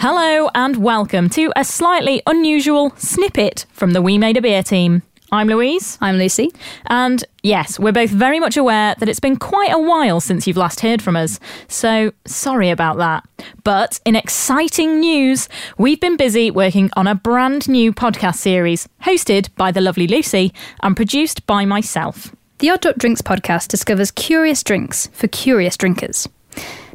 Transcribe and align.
Hello 0.00 0.48
and 0.54 0.78
welcome 0.78 1.28
to 1.30 1.52
a 1.56 1.62
slightly 1.62 2.22
unusual 2.26 2.90
snippet 2.96 3.66
from 3.70 3.92
the 3.92 4.00
We 4.00 4.16
Made 4.16 4.38
a 4.38 4.40
Beer 4.40 4.62
team. 4.62 5.02
I'm 5.30 5.48
Louise. 5.48 5.98
I'm 6.00 6.16
Lucy. 6.16 6.52
And 6.86 7.22
yes, 7.42 7.78
we're 7.78 7.92
both 7.92 8.08
very 8.08 8.40
much 8.40 8.56
aware 8.56 8.94
that 8.98 9.10
it's 9.10 9.20
been 9.20 9.36
quite 9.36 9.72
a 9.72 9.78
while 9.78 10.20
since 10.20 10.46
you've 10.46 10.56
last 10.56 10.80
heard 10.80 11.02
from 11.02 11.16
us, 11.16 11.38
so 11.68 12.12
sorry 12.24 12.70
about 12.70 12.96
that. 12.96 13.28
But 13.62 14.00
in 14.06 14.16
exciting 14.16 15.00
news, 15.00 15.50
we've 15.76 16.00
been 16.00 16.16
busy 16.16 16.50
working 16.50 16.90
on 16.96 17.06
a 17.06 17.14
brand 17.14 17.68
new 17.68 17.92
podcast 17.92 18.36
series 18.36 18.88
hosted 19.02 19.48
by 19.56 19.70
the 19.70 19.82
lovely 19.82 20.06
Lucy 20.06 20.54
and 20.82 20.96
produced 20.96 21.46
by 21.46 21.66
myself. 21.66 22.34
The 22.58 22.68
Oddrop 22.68 22.96
Drinks 22.96 23.20
podcast 23.20 23.68
discovers 23.68 24.10
curious 24.10 24.62
drinks 24.62 25.08
for 25.12 25.28
curious 25.28 25.76
drinkers. 25.76 26.26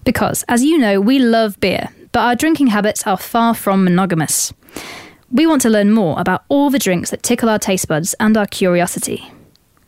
Because, 0.04 0.44
as 0.48 0.64
you 0.64 0.78
know, 0.78 1.00
we 1.00 1.20
love 1.20 1.60
beer, 1.60 1.90
but 2.12 2.22
our 2.22 2.36
drinking 2.36 2.68
habits 2.68 3.06
are 3.06 3.18
far 3.18 3.54
from 3.54 3.84
monogamous. 3.84 4.54
We 5.32 5.46
want 5.46 5.62
to 5.62 5.70
learn 5.70 5.92
more 5.92 6.20
about 6.20 6.44
all 6.50 6.70
the 6.70 6.80
drinks 6.80 7.12
that 7.12 7.24
tickle 7.24 7.50
our 7.50 7.60
taste 7.60 7.88
buds 7.88 8.16
and 8.20 8.36
our 8.36 8.48
curiosity. 8.48 9.32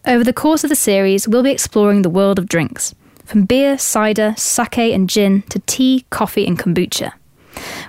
Over 0.05 0.23
the 0.23 0.33
course 0.33 0.63
of 0.63 0.69
the 0.69 0.75
series, 0.75 1.27
we'll 1.27 1.43
be 1.43 1.51
exploring 1.51 2.01
the 2.01 2.09
world 2.09 2.39
of 2.39 2.47
drinks, 2.47 2.93
from 3.25 3.45
beer, 3.45 3.77
cider, 3.77 4.33
sake, 4.37 4.77
and 4.77 5.09
gin 5.09 5.43
to 5.43 5.59
tea, 5.59 6.05
coffee, 6.09 6.45
and 6.45 6.59
kombucha. 6.59 7.13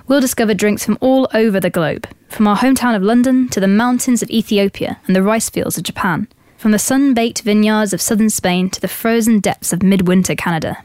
We'll 0.07 0.21
discover 0.21 0.53
drinks 0.53 0.83
from 0.83 0.97
all 1.01 1.27
over 1.33 1.59
the 1.59 1.69
globe, 1.69 2.07
from 2.29 2.47
our 2.47 2.57
hometown 2.57 2.95
of 2.95 3.03
London 3.03 3.47
to 3.49 3.59
the 3.59 3.67
mountains 3.67 4.21
of 4.21 4.29
Ethiopia 4.29 4.99
and 5.07 5.15
the 5.15 5.23
rice 5.23 5.49
fields 5.49 5.77
of 5.77 5.83
Japan, 5.83 6.27
from 6.57 6.71
the 6.71 6.79
sun 6.79 7.13
baked 7.13 7.41
vineyards 7.41 7.93
of 7.93 8.01
southern 8.01 8.29
Spain 8.29 8.69
to 8.69 8.81
the 8.81 8.87
frozen 8.87 9.39
depths 9.39 9.73
of 9.73 9.83
midwinter 9.83 10.35
Canada. 10.35 10.83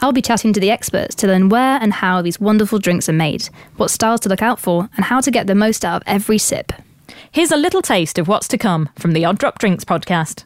I'll 0.00 0.12
be 0.12 0.22
chatting 0.22 0.52
to 0.52 0.60
the 0.60 0.70
experts 0.70 1.14
to 1.16 1.26
learn 1.26 1.48
where 1.48 1.78
and 1.80 1.92
how 1.92 2.20
these 2.20 2.38
wonderful 2.38 2.78
drinks 2.78 3.08
are 3.08 3.14
made, 3.14 3.48
what 3.76 3.90
styles 3.90 4.20
to 4.20 4.28
look 4.28 4.42
out 4.42 4.60
for, 4.60 4.90
and 4.96 5.06
how 5.06 5.20
to 5.20 5.30
get 5.30 5.46
the 5.46 5.54
most 5.54 5.84
out 5.84 6.02
of 6.02 6.02
every 6.06 6.38
sip. 6.38 6.72
Here's 7.30 7.50
a 7.50 7.56
little 7.56 7.82
taste 7.82 8.18
of 8.18 8.28
what's 8.28 8.48
to 8.48 8.58
come 8.58 8.90
from 8.98 9.12
the 9.12 9.22
Oddrop 9.22 9.58
Drinks 9.58 9.84
podcast. 9.84 10.44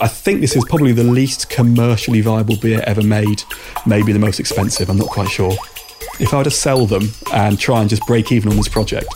I 0.00 0.08
think 0.08 0.40
this 0.40 0.56
is 0.56 0.64
probably 0.68 0.92
the 0.92 1.04
least 1.04 1.48
commercially 1.50 2.22
viable 2.22 2.56
beer 2.56 2.82
ever 2.86 3.02
made, 3.02 3.42
maybe 3.86 4.12
the 4.12 4.18
most 4.18 4.40
expensive, 4.40 4.88
I'm 4.88 4.96
not 4.96 5.08
quite 5.08 5.28
sure. 5.28 5.52
If 6.18 6.32
I 6.34 6.38
were 6.38 6.44
to 6.44 6.50
sell 6.50 6.86
them 6.86 7.08
and 7.32 7.58
try 7.58 7.80
and 7.80 7.88
just 7.88 8.04
break 8.06 8.32
even 8.32 8.50
on 8.50 8.56
this 8.56 8.68
project, 8.68 9.06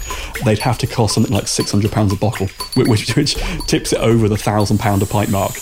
they'd 0.44 0.58
have 0.58 0.78
to 0.78 0.86
cost 0.86 1.14
something 1.14 1.32
like 1.32 1.44
£600 1.44 2.12
a 2.12 2.16
bottle, 2.16 2.48
which, 2.74 3.16
which 3.16 3.34
tips 3.66 3.92
it 3.92 3.98
over 3.98 4.28
the 4.28 4.36
£1,000 4.36 5.02
a 5.02 5.06
pint 5.06 5.30
mark. 5.30 5.52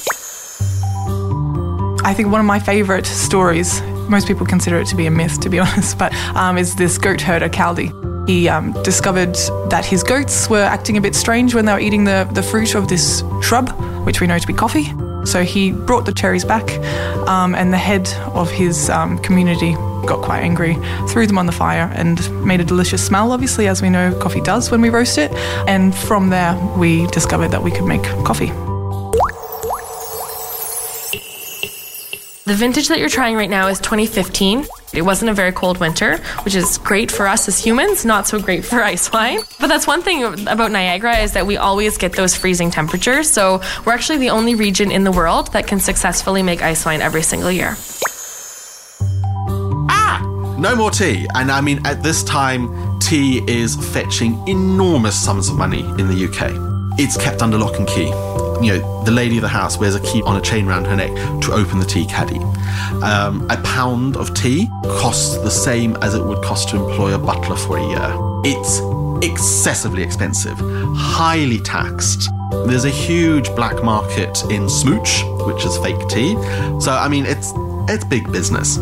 I 2.04 2.12
think 2.12 2.30
one 2.30 2.40
of 2.40 2.46
my 2.46 2.58
favourite 2.58 3.06
stories, 3.06 3.80
most 4.10 4.28
people 4.28 4.44
consider 4.44 4.78
it 4.78 4.86
to 4.88 4.94
be 4.94 5.06
a 5.06 5.10
myth, 5.10 5.40
to 5.40 5.48
be 5.48 5.58
honest, 5.60 5.96
but 5.98 6.12
um, 6.36 6.58
is 6.58 6.76
this 6.76 6.98
goat 6.98 7.20
herder, 7.20 7.48
Kaldi. 7.48 8.28
He 8.28 8.46
um, 8.48 8.72
discovered 8.82 9.34
that 9.70 9.86
his 9.86 10.02
goats 10.02 10.48
were 10.50 10.62
acting 10.62 10.98
a 10.98 11.00
bit 11.00 11.14
strange 11.14 11.54
when 11.54 11.64
they 11.64 11.72
were 11.72 11.80
eating 11.80 12.04
the, 12.04 12.28
the 12.32 12.42
fruit 12.42 12.74
of 12.74 12.88
this 12.88 13.22
shrub, 13.42 13.70
which 14.04 14.20
we 14.20 14.26
know 14.26 14.38
to 14.38 14.46
be 14.46 14.52
coffee. 14.52 14.92
So 15.24 15.44
he 15.44 15.72
brought 15.72 16.04
the 16.04 16.12
cherries 16.12 16.44
back, 16.44 16.70
um, 17.26 17.54
and 17.54 17.72
the 17.72 17.78
head 17.78 18.06
of 18.34 18.50
his 18.50 18.90
um, 18.90 19.18
community 19.20 19.72
got 20.04 20.20
quite 20.20 20.40
angry, 20.40 20.76
threw 21.08 21.26
them 21.26 21.38
on 21.38 21.46
the 21.46 21.52
fire, 21.52 21.90
and 21.94 22.44
made 22.44 22.60
a 22.60 22.64
delicious 22.64 23.04
smell, 23.04 23.32
obviously, 23.32 23.66
as 23.66 23.80
we 23.80 23.88
know 23.88 24.14
coffee 24.20 24.42
does 24.42 24.70
when 24.70 24.82
we 24.82 24.90
roast 24.90 25.16
it. 25.16 25.32
And 25.66 25.94
from 25.94 26.28
there, 26.28 26.54
we 26.76 27.06
discovered 27.06 27.48
that 27.48 27.62
we 27.62 27.70
could 27.70 27.86
make 27.86 28.02
coffee. 28.26 28.52
The 32.46 32.54
vintage 32.54 32.88
that 32.88 32.98
you're 32.98 33.08
trying 33.08 33.36
right 33.36 33.48
now 33.48 33.68
is 33.68 33.78
2015. 33.78 34.66
It 34.92 35.00
wasn't 35.00 35.30
a 35.30 35.34
very 35.34 35.50
cold 35.50 35.78
winter, 35.78 36.18
which 36.44 36.54
is 36.54 36.76
great 36.76 37.10
for 37.10 37.26
us 37.26 37.48
as 37.48 37.58
humans, 37.58 38.04
not 38.04 38.26
so 38.26 38.38
great 38.38 38.66
for 38.66 38.82
ice 38.82 39.10
wine. 39.10 39.38
But 39.58 39.68
that's 39.68 39.86
one 39.86 40.02
thing 40.02 40.22
about 40.46 40.70
Niagara 40.70 41.16
is 41.20 41.32
that 41.32 41.46
we 41.46 41.56
always 41.56 41.96
get 41.96 42.12
those 42.12 42.36
freezing 42.36 42.70
temperatures. 42.70 43.30
So 43.30 43.62
we're 43.86 43.94
actually 43.94 44.18
the 44.18 44.28
only 44.28 44.54
region 44.54 44.92
in 44.92 45.04
the 45.04 45.10
world 45.10 45.52
that 45.54 45.66
can 45.66 45.80
successfully 45.80 46.42
make 46.42 46.60
ice 46.60 46.84
wine 46.84 47.00
every 47.00 47.22
single 47.22 47.50
year. 47.50 47.78
Ah! 49.88 50.20
No 50.58 50.76
more 50.76 50.90
tea. 50.90 51.26
And 51.34 51.50
I 51.50 51.62
mean, 51.62 51.80
at 51.86 52.02
this 52.02 52.22
time, 52.24 52.98
tea 52.98 53.42
is 53.48 53.74
fetching 53.94 54.46
enormous 54.46 55.16
sums 55.18 55.48
of 55.48 55.56
money 55.56 55.80
in 55.80 56.08
the 56.08 56.26
UK. 56.26 56.52
It's 57.00 57.16
kept 57.16 57.40
under 57.40 57.56
lock 57.56 57.78
and 57.78 57.88
key 57.88 58.12
you 58.62 58.72
know, 58.72 59.04
the 59.04 59.10
lady 59.10 59.36
of 59.36 59.42
the 59.42 59.48
house 59.48 59.78
wears 59.78 59.94
a 59.94 60.00
key 60.00 60.22
on 60.22 60.36
a 60.36 60.40
chain 60.40 60.66
around 60.66 60.86
her 60.86 60.96
neck 60.96 61.10
to 61.42 61.52
open 61.52 61.78
the 61.78 61.86
tea 61.86 62.06
caddy. 62.06 62.38
Um, 63.02 63.46
a 63.50 63.60
pound 63.62 64.16
of 64.16 64.34
tea 64.34 64.68
costs 64.84 65.36
the 65.38 65.50
same 65.50 65.96
as 65.96 66.14
it 66.14 66.24
would 66.24 66.42
cost 66.42 66.68
to 66.70 66.76
employ 66.76 67.14
a 67.14 67.18
butler 67.18 67.56
for 67.56 67.78
a 67.78 67.86
year. 67.86 68.12
It's 68.44 68.80
excessively 69.24 70.02
expensive, 70.02 70.56
highly 70.96 71.58
taxed. 71.60 72.30
There's 72.66 72.84
a 72.84 72.90
huge 72.90 73.54
black 73.54 73.82
market 73.82 74.42
in 74.50 74.68
smooch, 74.68 75.22
which 75.46 75.64
is 75.64 75.76
fake 75.78 76.08
tea. 76.08 76.34
So 76.80 76.92
I 76.92 77.08
mean, 77.08 77.26
it's 77.26 77.52
it's 77.88 78.04
big 78.04 78.30
business. 78.32 78.78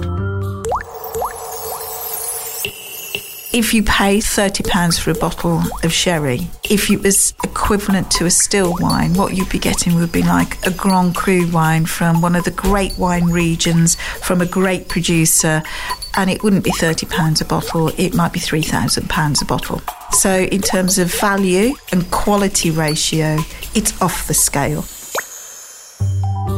If 3.52 3.74
you 3.74 3.82
pay 3.82 4.18
£30 4.18 4.98
for 4.98 5.10
a 5.10 5.14
bottle 5.14 5.60
of 5.84 5.92
sherry, 5.92 6.48
if 6.70 6.90
it 6.90 7.02
was 7.02 7.34
equivalent 7.44 8.10
to 8.12 8.24
a 8.24 8.30
still 8.30 8.74
wine, 8.80 9.12
what 9.14 9.36
you'd 9.36 9.50
be 9.50 9.58
getting 9.58 9.94
would 9.96 10.10
be 10.10 10.22
like 10.22 10.64
a 10.66 10.70
Grand 10.70 11.14
Cru 11.14 11.46
wine 11.50 11.84
from 11.84 12.22
one 12.22 12.34
of 12.34 12.44
the 12.44 12.50
great 12.50 12.96
wine 12.98 13.26
regions, 13.26 13.94
from 13.94 14.40
a 14.40 14.46
great 14.46 14.88
producer, 14.88 15.62
and 16.16 16.30
it 16.30 16.42
wouldn't 16.42 16.64
be 16.64 16.72
£30 16.72 17.42
a 17.42 17.44
bottle, 17.44 17.88
it 17.98 18.14
might 18.14 18.32
be 18.32 18.40
£3,000 18.40 19.42
a 19.42 19.44
bottle. 19.44 19.82
So, 20.12 20.40
in 20.44 20.62
terms 20.62 20.98
of 20.98 21.12
value 21.12 21.74
and 21.90 22.10
quality 22.10 22.70
ratio, 22.70 23.38
it's 23.74 24.00
off 24.00 24.26
the 24.28 24.34
scale 24.34 24.84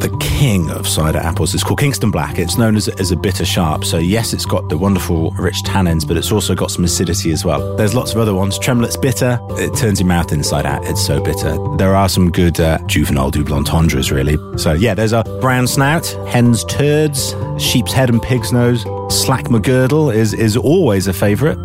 the 0.04 0.16
king 0.18 0.70
of 0.70 0.86
cider 0.86 1.18
apples. 1.18 1.54
It's 1.54 1.64
called 1.64 1.78
Kingston 1.78 2.10
Black. 2.10 2.38
It's 2.38 2.58
known 2.58 2.76
as, 2.76 2.88
as 2.88 3.10
a 3.10 3.16
bitter 3.16 3.46
sharp. 3.46 3.86
So, 3.86 3.96
yes, 3.96 4.34
it's 4.34 4.44
got 4.44 4.68
the 4.68 4.76
wonderful 4.76 5.30
rich 5.30 5.62
tannins, 5.64 6.06
but 6.06 6.18
it's 6.18 6.30
also 6.30 6.54
got 6.54 6.70
some 6.70 6.84
acidity 6.84 7.32
as 7.32 7.42
well. 7.42 7.74
There's 7.76 7.94
lots 7.94 8.12
of 8.12 8.18
other 8.18 8.34
ones. 8.34 8.58
Tremlett's 8.58 8.98
bitter. 8.98 9.38
It 9.52 9.74
turns 9.74 10.00
your 10.00 10.06
mouth 10.06 10.30
inside 10.30 10.66
out. 10.66 10.84
It's 10.84 11.00
so 11.00 11.22
bitter. 11.22 11.56
There 11.78 11.94
are 11.94 12.10
some 12.10 12.30
good 12.30 12.60
uh, 12.60 12.78
juvenile 12.86 13.30
double 13.30 13.54
entendres, 13.54 14.12
really. 14.12 14.36
So, 14.58 14.74
yeah, 14.74 14.92
there's 14.92 15.14
a 15.14 15.24
brown 15.40 15.66
snout, 15.66 16.06
hen's 16.28 16.64
turds, 16.64 17.34
sheep's 17.58 17.94
head 17.94 18.10
and 18.10 18.20
pig's 18.20 18.52
nose. 18.52 18.84
Slack-ma-Girdle 19.08 20.10
is, 20.10 20.34
is 20.34 20.54
always 20.54 21.06
a 21.06 21.14
favourite. 21.14 21.56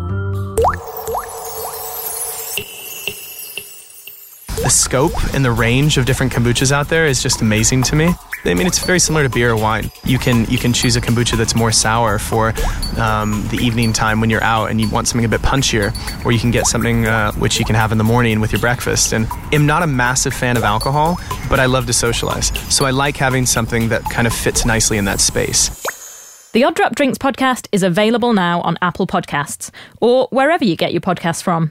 The 4.62 4.70
scope 4.70 5.34
and 5.34 5.44
the 5.44 5.52
range 5.52 5.98
of 5.98 6.06
different 6.06 6.32
kombuchas 6.32 6.72
out 6.72 6.88
there 6.88 7.04
is 7.06 7.22
just 7.22 7.42
amazing 7.42 7.82
to 7.82 7.96
me. 7.96 8.14
I 8.44 8.54
mean, 8.54 8.66
it's 8.66 8.78
very 8.84 8.98
similar 8.98 9.24
to 9.24 9.28
beer 9.28 9.50
or 9.50 9.56
wine. 9.56 9.90
You 10.04 10.18
can 10.18 10.46
you 10.46 10.58
can 10.58 10.72
choose 10.72 10.96
a 10.96 11.00
kombucha 11.00 11.36
that's 11.36 11.54
more 11.54 11.72
sour 11.72 12.18
for 12.18 12.54
um, 12.98 13.46
the 13.48 13.58
evening 13.60 13.92
time 13.92 14.20
when 14.20 14.30
you're 14.30 14.42
out 14.42 14.70
and 14.70 14.80
you 14.80 14.88
want 14.88 15.08
something 15.08 15.24
a 15.24 15.28
bit 15.28 15.42
punchier, 15.42 15.94
or 16.24 16.32
you 16.32 16.38
can 16.38 16.50
get 16.50 16.66
something 16.66 17.06
uh, 17.06 17.32
which 17.32 17.58
you 17.58 17.64
can 17.64 17.74
have 17.74 17.92
in 17.92 17.98
the 17.98 18.04
morning 18.04 18.40
with 18.40 18.52
your 18.52 18.60
breakfast. 18.60 19.12
And 19.12 19.26
I'm 19.52 19.66
not 19.66 19.82
a 19.82 19.86
massive 19.86 20.32
fan 20.32 20.56
of 20.56 20.62
alcohol, 20.62 21.18
but 21.48 21.60
I 21.60 21.66
love 21.66 21.86
to 21.86 21.92
socialize, 21.92 22.48
so 22.74 22.86
I 22.86 22.90
like 22.90 23.16
having 23.16 23.46
something 23.46 23.88
that 23.90 24.02
kind 24.04 24.26
of 24.26 24.32
fits 24.32 24.64
nicely 24.64 24.96
in 24.96 25.04
that 25.04 25.20
space. 25.20 25.68
The 26.52 26.62
Oddrop 26.62 26.96
Drinks 26.96 27.16
podcast 27.16 27.68
is 27.70 27.84
available 27.84 28.32
now 28.32 28.60
on 28.62 28.76
Apple 28.82 29.06
Podcasts 29.06 29.70
or 30.00 30.26
wherever 30.32 30.64
you 30.64 30.74
get 30.74 30.92
your 30.92 31.00
podcasts 31.00 31.40
from. 31.40 31.70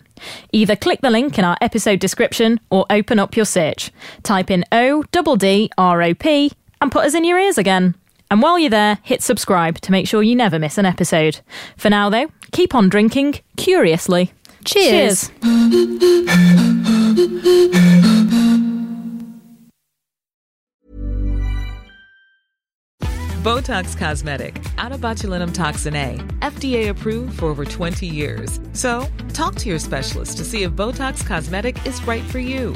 Either 0.54 0.78
click 0.78 1.02
the 1.02 1.10
link 1.10 1.38
in 1.38 1.44
our 1.44 1.58
episode 1.60 2.00
description 2.00 2.62
or 2.70 2.86
open 2.90 3.20
up 3.20 3.36
your 3.36 3.46
search. 3.46 3.92
Type 4.24 4.50
in 4.50 4.64
O 4.72 5.04
D 5.12 5.22
D 5.38 5.70
R 5.78 6.02
O 6.02 6.14
P 6.14 6.54
and 6.82 6.92
put 6.92 7.06
us 7.06 7.14
in 7.14 7.24
your 7.24 7.40
ears 7.40 7.58
again. 7.58 7.96
And 8.32 8.42
while 8.42 8.60
you're 8.60 8.70
there, 8.70 9.00
hit 9.04 9.24
subscribe 9.24 9.80
to 9.82 9.92
make 9.92 10.08
sure 10.08 10.22
you 10.22 10.36
never 10.36 10.60
miss 10.60 10.78
an 10.78 10.86
episode. 10.86 11.42
For 11.78 11.90
now, 11.90 12.10
though, 12.10 12.32
keep 12.52 12.76
on 12.76 12.90
drinking 12.90 13.40
curiously. 13.58 14.34
Cheers. 14.66 15.32
Botox 23.42 23.98
Cosmetic, 23.98 24.62
out 24.78 24.92
of 24.92 25.00
botulinum 25.00 25.54
toxin 25.54 25.96
A, 25.96 26.18
FDA 26.42 26.90
approved 26.90 27.40
for 27.40 27.46
over 27.46 27.64
20 27.64 28.06
years. 28.06 28.60
So, 28.74 29.08
talk 29.32 29.56
to 29.56 29.70
your 29.70 29.80
specialist 29.80 30.38
to 30.38 30.44
see 30.44 30.64
if 30.64 30.72
Botox 30.74 31.26
Cosmetic 31.26 31.84
is 31.86 32.06
right 32.06 32.24
for 32.24 32.40
you. 32.40 32.76